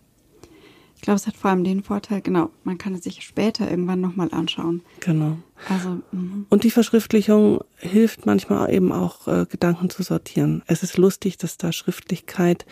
[0.94, 4.02] Ich glaube, es hat vor allem den Vorteil, genau, man kann es sich später irgendwann
[4.02, 4.82] nochmal anschauen.
[5.00, 5.38] Genau.
[5.68, 6.44] Also, mh.
[6.50, 10.62] und die Verschriftlichung hilft manchmal eben auch, äh, Gedanken zu sortieren.
[10.66, 12.66] Es ist lustig, dass da Schriftlichkeit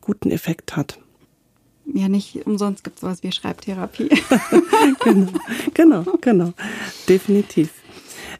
[0.00, 1.00] guten Effekt hat
[1.94, 4.08] ja nicht umsonst gibt es sowas wie Schreibtherapie.
[5.04, 5.28] genau,
[5.74, 6.52] genau, genau.
[7.08, 7.70] Definitiv.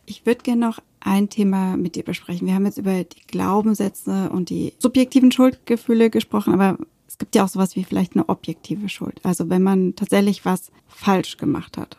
[0.06, 2.46] Ich würde gerne noch ein Thema mit dir besprechen.
[2.46, 7.44] Wir haben jetzt über die Glaubenssätze und die subjektiven Schuldgefühle gesprochen, aber es gibt ja
[7.44, 9.20] auch sowas wie vielleicht eine objektive Schuld.
[9.22, 11.96] Also wenn man tatsächlich was falsch gemacht hat.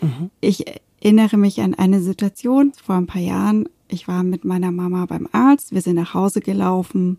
[0.00, 0.30] Mhm.
[0.40, 0.64] Ich
[1.00, 3.68] erinnere mich an eine Situation vor ein paar Jahren.
[3.88, 5.72] Ich war mit meiner Mama beim Arzt.
[5.72, 7.18] Wir sind nach Hause gelaufen.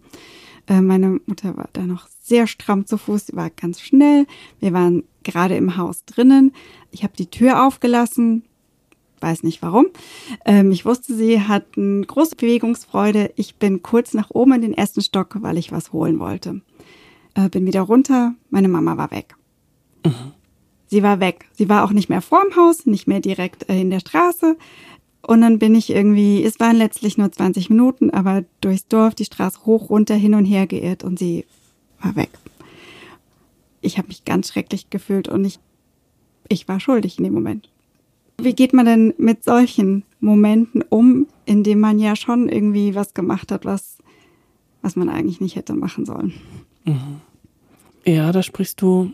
[0.67, 4.26] Äh, meine Mutter war da noch sehr stramm zu Fuß, sie war ganz schnell.
[4.60, 6.54] Wir waren gerade im Haus drinnen.
[6.91, 8.43] Ich habe die Tür aufgelassen,
[9.19, 9.88] weiß nicht warum.
[10.45, 13.32] Ähm, ich wusste, sie hat eine große Bewegungsfreude.
[13.36, 16.62] Ich bin kurz nach oben in den ersten Stock, weil ich was holen wollte.
[17.36, 19.36] Äh, bin wieder runter, meine Mama war weg.
[20.06, 20.34] Mhm.
[20.88, 21.45] Sie war weg.
[21.54, 24.58] Sie war auch nicht mehr vorm Haus, nicht mehr direkt äh, in der Straße.
[25.21, 29.25] Und dann bin ich irgendwie, es waren letztlich nur 20 Minuten, aber durchs Dorf, die
[29.25, 31.45] Straße hoch, runter, hin und her geirrt und sie
[32.01, 32.29] war weg.
[33.81, 35.60] Ich habe mich ganz schrecklich gefühlt und ich,
[36.47, 37.69] ich war schuldig in dem Moment.
[38.39, 43.13] Wie geht man denn mit solchen Momenten um, in dem man ja schon irgendwie was
[43.13, 43.99] gemacht hat, was,
[44.81, 46.34] was man eigentlich nicht hätte machen sollen?
[46.86, 47.21] Mhm.
[48.05, 49.12] Ja, da sprichst du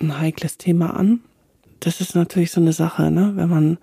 [0.00, 1.20] ein heikles Thema an.
[1.80, 3.32] Das ist natürlich so eine Sache, ne?
[3.34, 3.78] wenn man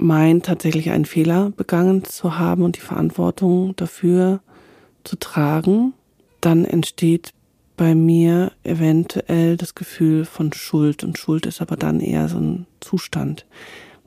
[0.00, 4.40] meint, tatsächlich einen Fehler begangen zu haben und die Verantwortung dafür
[5.04, 5.94] zu tragen,
[6.40, 7.32] dann entsteht
[7.76, 12.66] bei mir eventuell das Gefühl von Schuld und Schuld ist aber dann eher so ein
[12.80, 13.46] Zustand,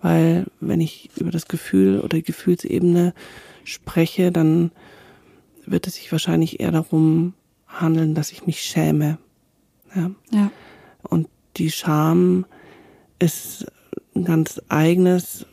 [0.01, 3.13] weil wenn ich über das Gefühl oder die Gefühlsebene
[3.63, 4.71] spreche, dann
[5.65, 7.33] wird es sich wahrscheinlich eher darum
[7.67, 9.17] handeln, dass ich mich schäme.
[9.95, 10.11] Ja.
[10.31, 10.51] ja.
[11.01, 11.27] Und
[11.57, 12.45] die Scham
[13.17, 13.65] ist
[14.15, 15.47] ein ganz eigenes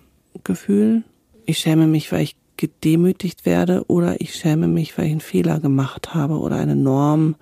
[0.44, 1.03] Gefühl.
[1.46, 5.61] Ich schäme mich, weil ich gedemütigt werde oder ich schäme mich, weil ich einen Fehler
[5.61, 7.37] gemacht habe oder eine Norm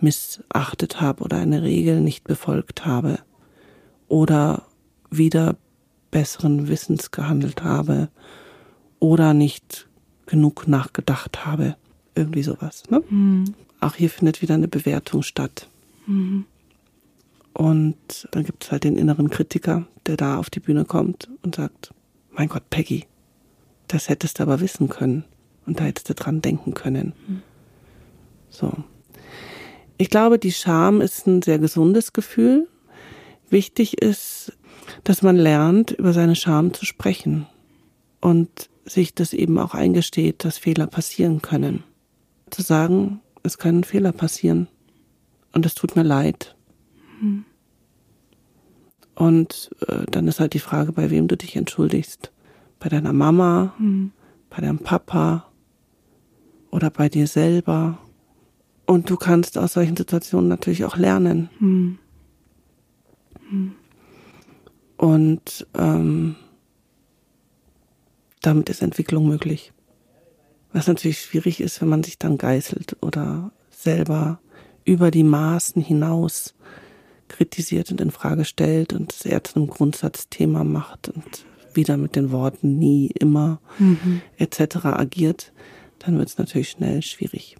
[0.00, 3.18] missachtet habe oder eine Regel nicht befolgt habe
[4.08, 4.62] oder
[5.10, 5.56] wieder
[6.10, 8.08] besseren Wissens gehandelt habe
[8.98, 9.88] oder nicht
[10.26, 11.76] genug nachgedacht habe.
[12.14, 12.84] Irgendwie sowas.
[12.90, 13.02] Ne?
[13.08, 13.54] Mhm.
[13.80, 15.68] Auch hier findet wieder eine Bewertung statt.
[16.06, 16.44] Mhm.
[17.52, 21.56] Und dann gibt es halt den inneren Kritiker, der da auf die Bühne kommt und
[21.56, 21.92] sagt,
[22.32, 23.06] mein Gott, Peggy,
[23.88, 25.24] das hättest du aber wissen können
[25.66, 27.12] und da hättest du dran denken können.
[27.26, 27.42] Mhm.
[28.48, 28.72] So.
[29.98, 32.68] Ich glaube, die Scham ist ein sehr gesundes Gefühl.
[33.50, 34.52] Wichtig ist,
[35.04, 37.46] dass man lernt, über seine Scham zu sprechen
[38.20, 41.84] und sich das eben auch eingesteht, dass Fehler passieren können.
[42.50, 44.68] Zu sagen, es können Fehler passieren
[45.52, 46.56] und es tut mir leid.
[47.20, 47.44] Mhm.
[49.20, 52.32] Und äh, dann ist halt die Frage, bei wem du dich entschuldigst.
[52.78, 54.12] Bei deiner Mama, mhm.
[54.48, 55.46] bei deinem Papa
[56.70, 57.98] oder bei dir selber.
[58.86, 61.50] Und du kannst aus solchen Situationen natürlich auch lernen.
[61.58, 61.98] Mhm.
[64.96, 66.36] Und ähm,
[68.40, 69.74] damit ist Entwicklung möglich.
[70.72, 74.40] Was natürlich schwierig ist, wenn man sich dann geißelt oder selber
[74.86, 76.54] über die Maßen hinaus
[77.30, 82.16] kritisiert und in Frage stellt und es eher zu einem Grundsatzthema macht und wieder mit
[82.16, 84.20] den Worten nie, immer mhm.
[84.36, 84.84] etc.
[84.84, 85.52] agiert,
[86.00, 87.56] dann wird es natürlich schnell schwierig.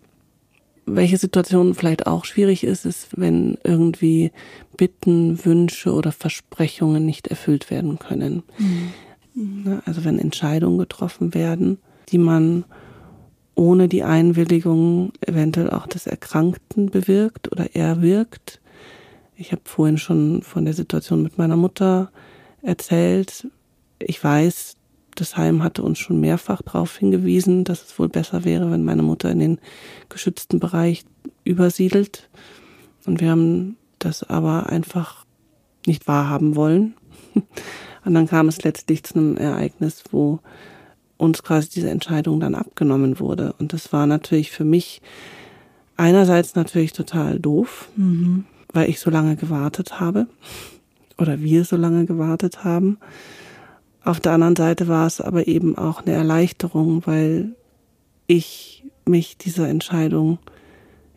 [0.87, 4.33] Welche Situation vielleicht auch schwierig ist, ist, wenn irgendwie
[4.77, 8.43] Bitten, Wünsche oder Versprechungen nicht erfüllt werden können.
[8.59, 9.63] Mhm.
[9.65, 11.79] Ne, also wenn Entscheidungen getroffen werden,
[12.09, 12.65] die man
[13.55, 18.61] ohne die Einwilligung eventuell auch des Erkrankten bewirkt oder erwirkt.
[19.41, 22.11] Ich habe vorhin schon von der Situation mit meiner Mutter
[22.61, 23.49] erzählt.
[23.99, 24.77] Ich weiß,
[25.15, 29.03] das Heim hatte uns schon mehrfach darauf hingewiesen, dass es wohl besser wäre, wenn meine
[29.03, 29.59] Mutter in den
[30.11, 31.07] geschützten Bereich
[31.43, 32.29] übersiedelt.
[33.07, 35.25] Und wir haben das aber einfach
[35.87, 36.93] nicht wahrhaben wollen.
[38.05, 40.41] Und dann kam es letztlich zu einem Ereignis, wo
[41.17, 43.55] uns quasi diese Entscheidung dann abgenommen wurde.
[43.59, 45.01] Und das war natürlich für mich
[45.97, 48.45] einerseits natürlich total doof, mhm.
[48.73, 50.27] Weil ich so lange gewartet habe
[51.19, 52.99] oder wir so lange gewartet haben.
[54.03, 57.55] Auf der anderen Seite war es aber eben auch eine Erleichterung, weil
[58.27, 60.39] ich mich dieser Entscheidung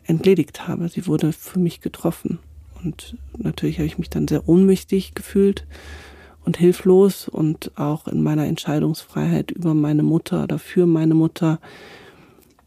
[0.03, 0.89] entledigt habe.
[0.89, 2.39] Sie wurde für mich getroffen.
[2.83, 5.65] Und natürlich habe ich mich dann sehr ohnmächtig gefühlt
[6.43, 11.59] und hilflos und auch in meiner Entscheidungsfreiheit über meine Mutter oder für meine Mutter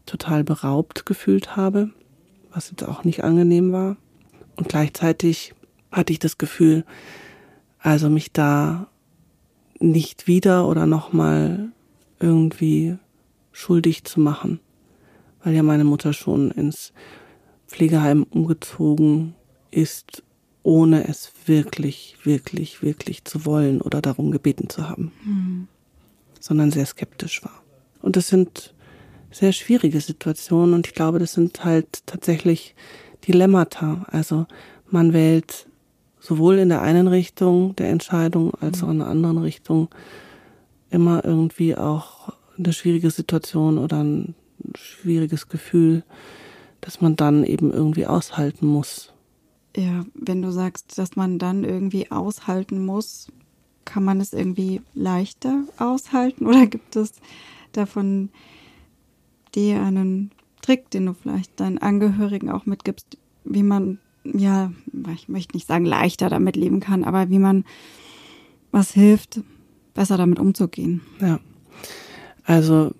[0.07, 1.91] total beraubt gefühlt habe,
[2.51, 3.97] was jetzt auch nicht angenehm war.
[4.57, 5.53] Und gleichzeitig
[5.91, 6.83] hatte ich das Gefühl,
[7.79, 8.87] also mich da
[9.79, 11.69] nicht wieder oder nochmal
[12.19, 12.97] irgendwie
[13.51, 14.59] schuldig zu machen,
[15.43, 16.93] weil ja meine Mutter schon ins
[17.67, 19.35] Pflegeheim umgezogen
[19.71, 20.23] ist
[20.63, 25.67] ohne es wirklich, wirklich, wirklich zu wollen oder darum gebeten zu haben, mhm.
[26.41, 27.63] sondern sehr skeptisch war.
[28.01, 28.73] Und das sind
[29.31, 32.75] sehr schwierige Situationen und ich glaube, das sind halt tatsächlich
[33.27, 34.05] Dilemmata.
[34.11, 34.45] Also
[34.89, 35.67] man wählt
[36.19, 39.89] sowohl in der einen Richtung der Entscheidung als auch in der anderen Richtung
[40.89, 44.35] immer irgendwie auch eine schwierige Situation oder ein
[44.75, 46.03] schwieriges Gefühl,
[46.81, 49.13] das man dann eben irgendwie aushalten muss.
[49.75, 53.27] Ja, wenn du sagst, dass man dann irgendwie aushalten muss,
[53.85, 57.13] kann man es irgendwie leichter aushalten oder gibt es
[57.73, 58.29] davon
[59.53, 60.31] dir einen
[60.67, 64.73] Trick, den du vielleicht deinen Angehörigen auch mitgibst, wie man, ja,
[65.15, 67.63] ich möchte nicht sagen leichter damit leben kann, aber wie man
[68.71, 69.39] was hilft,
[69.93, 70.99] besser damit umzugehen?
[71.21, 71.39] Ja,
[72.43, 72.91] also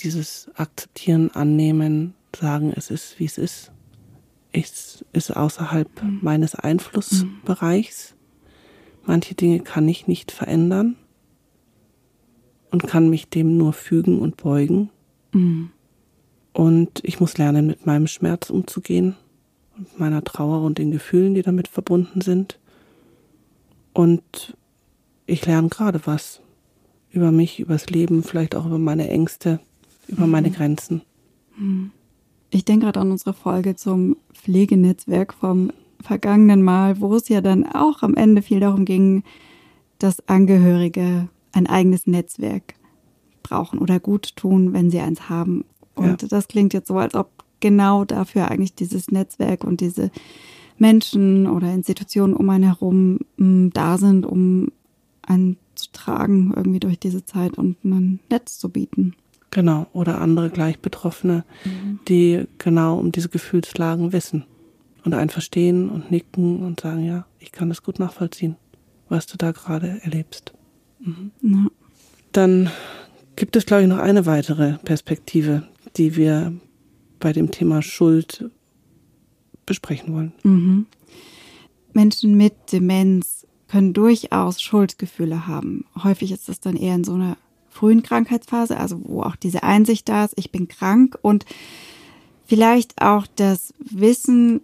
[0.00, 3.72] dieses Akzeptieren, Annehmen, sagen, es ist, wie es ist
[4.52, 6.18] ist, ist außerhalb mhm.
[6.20, 8.14] meines Einflussbereichs.
[9.06, 10.96] Manche Dinge kann ich nicht verändern
[12.70, 14.90] und kann mich dem nur fügen und beugen.
[15.32, 15.70] Mhm.
[16.54, 19.16] Und ich muss lernen, mit meinem Schmerz umzugehen
[19.76, 22.58] und meiner Trauer und den Gefühlen, die damit verbunden sind.
[23.92, 24.56] Und
[25.26, 26.40] ich lerne gerade was
[27.10, 29.60] über mich, über das Leben, vielleicht auch über meine Ängste,
[30.08, 30.32] über mhm.
[30.32, 31.02] meine Grenzen.
[32.50, 37.66] Ich denke gerade an unsere Folge zum Pflegenetzwerk vom vergangenen Mal, wo es ja dann
[37.66, 39.24] auch am Ende viel darum ging,
[39.98, 42.74] dass Angehörige ein eigenes Netzwerk
[43.42, 45.64] brauchen oder gut tun, wenn sie eins haben.
[45.94, 46.28] Und ja.
[46.28, 47.30] das klingt jetzt so, als ob
[47.60, 50.10] genau dafür eigentlich dieses Netzwerk und diese
[50.78, 54.68] Menschen oder Institutionen um einen herum m, mm, da sind, um
[55.22, 59.14] einen zu tragen irgendwie durch diese Zeit und ein Netz zu bieten.
[59.50, 62.00] Genau, oder andere gleich Betroffene, mhm.
[62.08, 64.44] die genau um diese Gefühlslagen wissen
[65.04, 68.56] und einen verstehen und nicken und sagen, ja, ich kann das gut nachvollziehen,
[69.08, 70.52] was du da gerade erlebst.
[70.98, 71.30] Mhm.
[71.42, 71.66] Ja.
[72.32, 72.70] Dann
[73.36, 75.62] gibt es, glaube ich, noch eine weitere Perspektive,
[75.96, 76.52] die wir
[77.20, 78.50] bei dem Thema Schuld
[79.66, 80.32] besprechen wollen.
[80.42, 80.86] Mhm.
[81.92, 85.86] Menschen mit Demenz können durchaus Schuldgefühle haben.
[86.02, 87.36] Häufig ist das dann eher in so einer
[87.70, 91.44] frühen Krankheitsphase, also wo auch diese Einsicht da ist, ich bin krank und
[92.46, 94.60] vielleicht auch das Wissen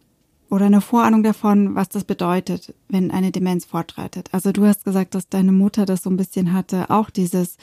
[0.49, 4.29] oder eine Vorahnung davon, was das bedeutet, wenn eine Demenz fortschreitet.
[4.33, 7.57] Also du hast gesagt, dass deine Mutter das so ein bisschen hatte, auch dieses,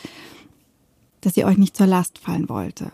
[1.22, 2.92] dass sie euch nicht zur Last fallen wollte.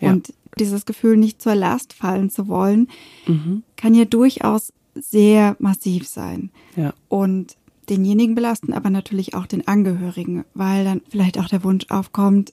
[0.00, 0.10] Ja.
[0.10, 2.88] Und dieses Gefühl, nicht zur Last fallen zu wollen,
[3.26, 3.62] mhm.
[3.76, 6.50] kann ja durchaus sehr massiv sein.
[6.76, 6.92] Ja.
[7.08, 7.56] Und
[7.88, 12.52] denjenigen belasten, aber natürlich auch den Angehörigen, weil dann vielleicht auch der Wunsch aufkommt,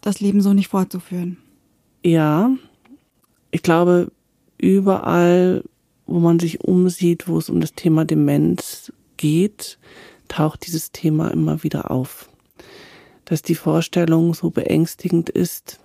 [0.00, 1.38] das Leben so nicht fortzuführen.
[2.04, 2.50] Ja,
[3.50, 4.12] ich glaube,
[4.58, 5.64] überall
[6.06, 9.78] wo man sich umsieht, wo es um das Thema Demenz geht,
[10.28, 12.28] taucht dieses Thema immer wieder auf.
[13.24, 15.80] Dass die Vorstellung so beängstigend ist,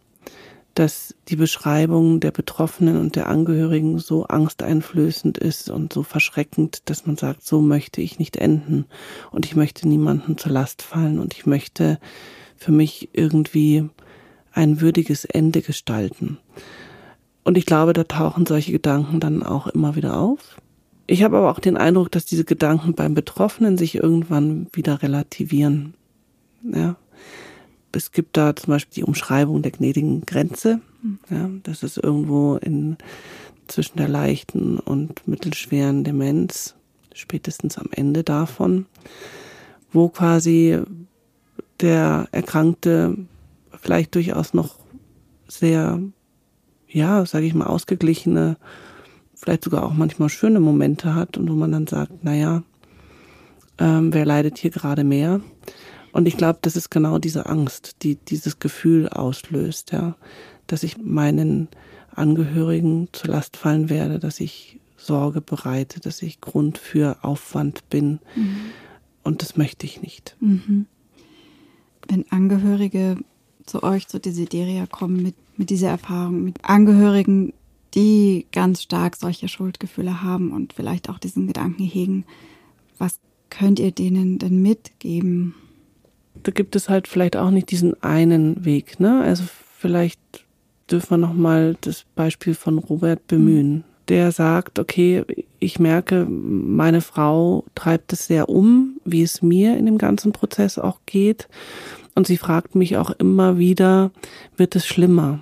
[0.76, 7.06] dass die Beschreibung der Betroffenen und der Angehörigen so angsteinflößend ist und so verschreckend, dass
[7.06, 8.86] man sagt, so möchte ich nicht enden
[9.32, 12.00] und ich möchte niemanden zur Last fallen und ich möchte
[12.56, 13.90] für mich irgendwie
[14.54, 16.38] ein würdiges Ende gestalten.
[17.44, 20.58] Und ich glaube, da tauchen solche Gedanken dann auch immer wieder auf.
[21.08, 25.96] Ich habe aber auch den Eindruck, dass diese Gedanken beim Betroffenen sich irgendwann wieder relativieren.
[26.64, 26.96] Ja.
[27.92, 30.82] Es gibt da zum Beispiel die Umschreibung der gnädigen Grenze.
[31.30, 32.98] Ja, das ist irgendwo in,
[33.68, 36.76] zwischen der leichten und mittelschweren Demenz,
[37.14, 38.86] spätestens am Ende davon,
[39.92, 40.80] wo quasi
[41.80, 43.18] der Erkrankte
[43.82, 44.76] vielleicht durchaus noch
[45.48, 46.00] sehr
[46.94, 48.58] ja, sage ich mal, ausgeglichene,
[49.34, 52.64] vielleicht sogar auch manchmal schöne Momente hat und wo man dann sagt, naja,
[53.78, 55.42] ähm, wer leidet hier gerade mehr?
[56.12, 60.16] Und ich glaube, das ist genau diese Angst, die dieses Gefühl auslöst, ja,
[60.68, 61.68] dass ich meinen
[62.14, 68.20] Angehörigen zur Last fallen werde, dass ich Sorge bereite, dass ich Grund für Aufwand bin.
[68.36, 68.56] Mhm.
[69.24, 70.36] Und das möchte ich nicht.
[70.40, 70.86] Mhm.
[72.08, 73.18] Wenn Angehörige
[73.66, 77.54] zu euch, zu Desideria kommen mit, mit dieser Erfahrung, mit Angehörigen,
[77.94, 82.26] die ganz stark solche Schuldgefühle haben und vielleicht auch diesen Gedanken hegen.
[82.98, 83.20] Was
[83.50, 85.56] könnt ihr denen denn mitgeben?
[86.44, 89.22] Da gibt es halt vielleicht auch nicht diesen einen Weg, ne?
[89.22, 89.44] Also
[89.78, 90.20] vielleicht
[90.90, 93.74] dürfen wir nochmal das Beispiel von Robert bemühen.
[93.74, 93.84] Mhm.
[94.08, 95.24] Der sagt, okay,
[95.60, 100.78] ich merke, meine Frau treibt es sehr um, wie es mir in dem ganzen Prozess
[100.78, 101.48] auch geht.
[102.14, 104.12] Und sie fragt mich auch immer wieder,
[104.58, 105.40] wird es schlimmer?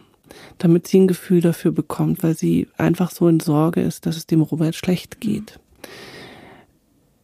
[0.60, 4.28] Damit sie ein Gefühl dafür bekommt, weil sie einfach so in Sorge ist, dass es
[4.28, 5.60] dem Robert schlecht geht.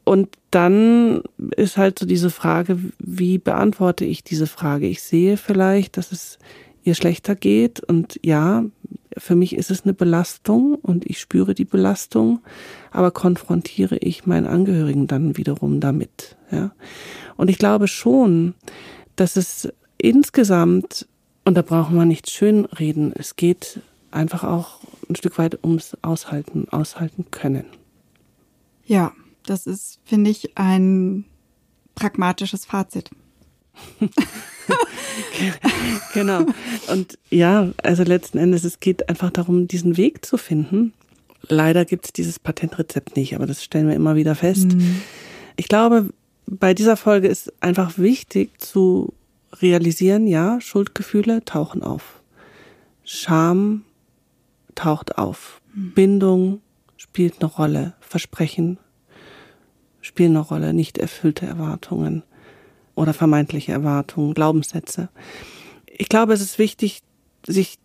[0.06, 1.24] Und dann
[1.58, 4.88] ist halt so diese Frage, wie beantworte ich diese Frage?
[4.88, 6.38] Ich sehe vielleicht, dass es
[6.84, 8.63] ihr schlechter geht und ja,
[9.18, 12.41] für mich ist es eine Belastung und ich spüre die Belastung,
[12.91, 16.72] aber konfrontiere ich meinen Angehörigen dann wiederum damit, ja.
[17.36, 18.54] Und ich glaube schon,
[19.15, 21.08] dass es insgesamt,
[21.46, 23.80] und da brauchen wir nicht schön reden, es geht
[24.12, 27.65] einfach auch ein Stück weit ums Aushalten, aushalten können.
[28.86, 29.12] Ja,
[29.45, 31.25] das ist, finde ich, ein
[31.95, 33.10] pragmatisches Fazit.
[36.13, 36.45] genau.
[36.88, 40.93] Und ja, also letzten Endes, es geht einfach darum, diesen Weg zu finden.
[41.47, 44.73] Leider gibt es dieses Patentrezept nicht, aber das stellen wir immer wieder fest.
[44.73, 45.01] Mhm.
[45.55, 46.10] Ich glaube,
[46.48, 49.13] bei dieser Folge ist einfach wichtig zu
[49.62, 52.21] realisieren, ja, Schuldgefühle tauchen auf.
[53.04, 53.83] Scham
[54.73, 55.62] taucht auf.
[55.73, 55.91] Mhm.
[55.91, 56.62] Bindung
[56.98, 57.93] spielt eine Rolle.
[58.00, 58.77] Versprechen
[60.06, 60.73] spielen eine Rolle.
[60.73, 62.23] Nicht erfüllte Erwartungen
[62.93, 65.10] oder vermeintliche Erwartungen, Glaubenssätze.
[65.85, 67.01] Ich glaube, es ist wichtig,
[67.45, 67.77] sich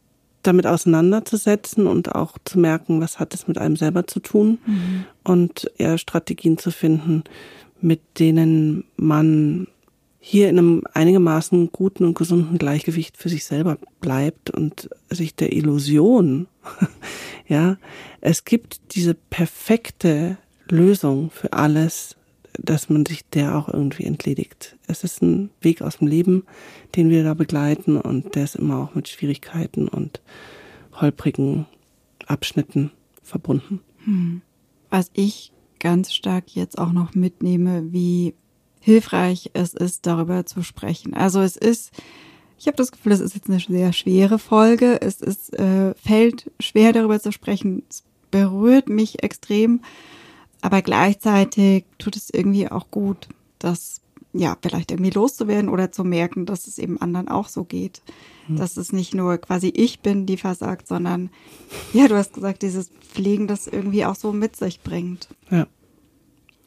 [0.42, 5.04] damit auseinanderzusetzen und auch zu merken, was hat es mit einem selber zu tun mhm.
[5.22, 7.24] und eher Strategien zu finden,
[7.80, 9.66] mit denen man
[10.18, 15.52] hier in einem einigermaßen guten und gesunden Gleichgewicht für sich selber bleibt und sich der
[15.52, 16.46] Illusion,
[17.48, 17.78] ja,
[18.20, 20.36] es gibt diese perfekte
[20.70, 22.16] Lösung für alles,
[22.54, 24.76] dass man sich der auch irgendwie entledigt.
[24.86, 26.44] Es ist ein Weg aus dem Leben,
[26.96, 30.20] den wir da begleiten und der ist immer auch mit Schwierigkeiten und
[31.00, 31.66] holprigen
[32.26, 32.90] Abschnitten
[33.22, 33.80] verbunden.
[34.04, 34.42] Hm.
[34.90, 38.34] Was ich ganz stark jetzt auch noch mitnehme, wie
[38.80, 41.14] hilfreich es ist, darüber zu sprechen.
[41.14, 41.92] Also es ist,
[42.58, 45.00] ich habe das Gefühl, es ist jetzt eine sehr schwere Folge.
[45.00, 47.82] Es ist, äh, fällt schwer, darüber zu sprechen.
[47.88, 49.80] Es berührt mich extrem,
[50.62, 54.00] aber gleichzeitig tut es irgendwie auch gut, das
[54.32, 58.02] ja vielleicht irgendwie loszuwerden oder zu merken, dass es eben anderen auch so geht.
[58.48, 58.56] Mhm.
[58.56, 61.30] Dass es nicht nur quasi ich bin, die versagt, sondern
[61.92, 65.28] ja, du hast gesagt, dieses Pflegen das irgendwie auch so mit sich bringt.
[65.50, 65.66] Ja.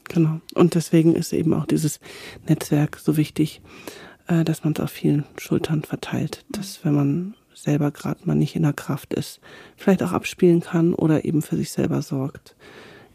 [0.05, 0.41] Genau.
[0.53, 2.01] Und deswegen ist eben auch dieses
[2.47, 3.61] Netzwerk so wichtig,
[4.27, 6.43] äh, dass man es auf vielen Schultern verteilt.
[6.49, 9.39] Dass wenn man selber gerade mal nicht in der Kraft ist,
[9.77, 12.55] vielleicht auch abspielen kann oder eben für sich selber sorgt.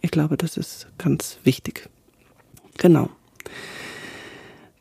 [0.00, 1.88] Ich glaube, das ist ganz wichtig.
[2.76, 3.10] Genau.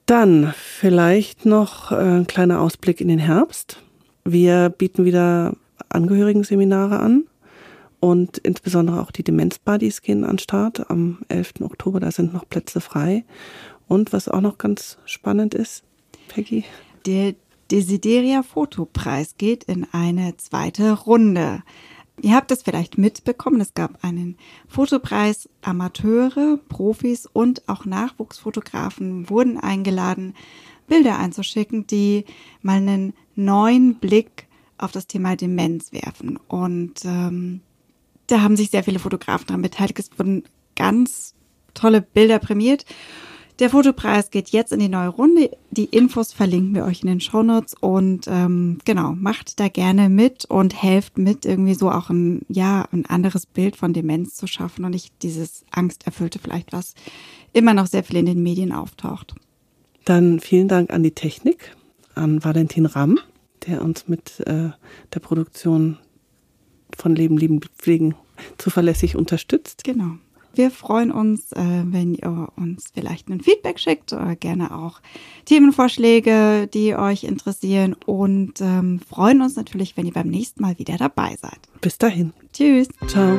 [0.05, 3.81] Dann vielleicht noch äh, ein kleiner Ausblick in den Herbst.
[4.23, 5.53] Wir bieten wieder
[5.89, 7.25] Angehörigenseminare an.
[7.99, 11.61] Und insbesondere auch die Demenz-Buddies gehen an Start am 11.
[11.61, 11.99] Oktober.
[11.99, 13.25] Da sind noch Plätze frei.
[13.87, 15.83] Und was auch noch ganz spannend ist,
[16.27, 16.63] Peggy?
[17.05, 17.33] Der
[17.71, 21.63] Desideria Fotopreis geht in eine zweite Runde.
[22.21, 24.37] Ihr habt es vielleicht mitbekommen, es gab einen
[24.67, 25.49] Fotopreis.
[25.61, 30.33] Amateure, Profis und auch Nachwuchsfotografen wurden eingeladen,
[30.87, 32.25] Bilder einzuschicken, die
[32.61, 34.47] mal einen neuen Blick
[34.77, 36.37] auf das Thema Demenz werfen.
[36.47, 37.61] Und ähm,
[38.27, 39.99] da haben sich sehr viele Fotografen daran beteiligt.
[39.99, 40.43] Es wurden
[40.75, 41.35] ganz
[41.73, 42.85] tolle Bilder prämiert.
[43.59, 45.49] Der Fotopreis geht jetzt in die neue Runde.
[45.71, 50.45] Die Infos verlinken wir euch in den Shownotes und ähm, genau, macht da gerne mit
[50.45, 54.85] und helft mit, irgendwie so auch ein, ja, ein anderes Bild von Demenz zu schaffen
[54.85, 56.93] und nicht dieses angsterfüllte vielleicht, was
[57.51, 59.33] immer noch sehr viel in den Medien auftaucht.
[60.05, 61.75] Dann vielen Dank an die Technik,
[62.13, 63.19] an Valentin Ramm,
[63.65, 64.69] der uns mit äh,
[65.13, 65.97] der Produktion
[66.95, 68.15] von Leben, Lieben, Pflegen
[68.59, 69.83] zuverlässig unterstützt.
[69.83, 70.17] Genau.
[70.57, 75.01] Wir freuen uns, äh, wenn ihr uns vielleicht ein Feedback schickt oder gerne auch
[75.45, 80.97] Themenvorschläge, die euch interessieren und ähm, freuen uns natürlich, wenn ihr beim nächsten Mal wieder
[80.97, 81.59] dabei seid.
[81.79, 82.33] Bis dahin.
[82.53, 82.89] Tschüss.
[83.07, 83.37] Ciao.